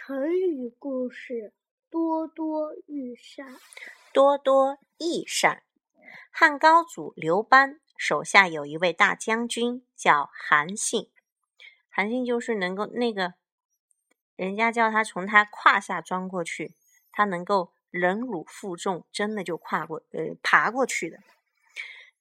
[0.00, 1.52] 成语故事：
[1.90, 3.56] 多多益善。
[4.12, 5.64] 多多益善。
[6.30, 11.10] 汉高祖刘邦手下有一位大将军，叫韩信。
[11.90, 13.34] 韩信就是能够那个，
[14.36, 16.74] 人家叫他从他胯下钻过去，
[17.10, 21.18] 他能够忍辱负重，真的就跨过呃爬过去的。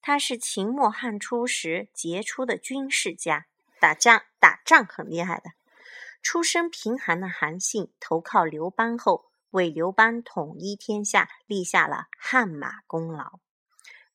[0.02, 3.46] 他是秦末汉初时杰出的军事家，
[3.80, 5.52] 打仗打仗很厉害的。
[6.30, 13.40] 出身贫寒的韩信投靠刘邦后，为刘邦统一天下立下了汗马功劳。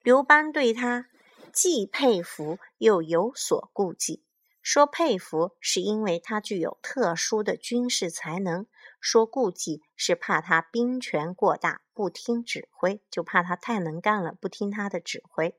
[0.02, 1.06] 刘邦对他
[1.54, 4.22] 既佩服又有所顾忌。
[4.60, 8.66] 说佩服是因为他具有特殊的军事才能；
[9.00, 15.58] 说顾忌是怕他兵权过大，不听指挥，就怕他太能干了，不听他的指挥。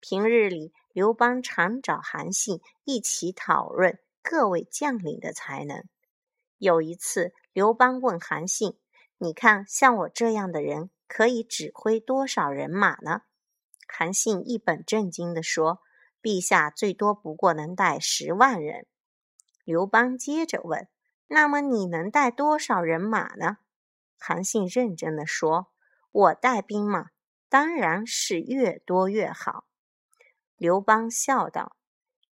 [0.00, 4.00] 平日里，刘邦常找韩信一起讨论。
[4.22, 5.84] 各位将领的才能。
[6.58, 8.78] 有一次，刘邦问韩信
[9.18, 13.22] ：“你看，像我这样的人，可以指挥多少人马呢？”
[13.88, 15.80] 韩信一本正经地说
[16.22, 18.86] ：“陛下最多不过能带十万人。”
[19.64, 20.88] 刘邦接着问
[21.26, 23.58] ：“那么你能带多少人马呢？”
[24.18, 25.72] 韩信认真地说
[26.12, 27.10] ：“我带兵马，
[27.48, 29.64] 当然是越多越好。”
[30.56, 31.76] 刘邦笑道。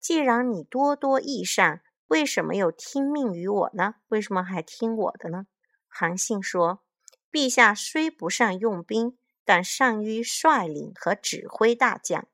[0.01, 3.95] 既然你多多益善，为什么又听命于我呢？
[4.09, 5.47] 为什么还听我的呢？
[5.87, 6.83] 韩信说
[7.31, 12.27] ：“陛下虽不善用兵，但善于率领和指挥大将，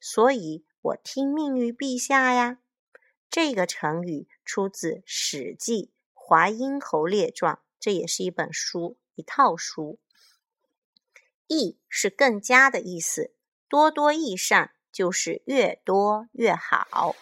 [0.00, 2.58] 所以我听命于陛下呀。”
[3.30, 9.98] 这个成语出自《史记·淮阴侯列传》，这也是一本书，一套书。
[11.46, 13.34] 益是更加的意思，
[13.68, 14.72] 多多益善。
[14.92, 17.14] 就是越多越好。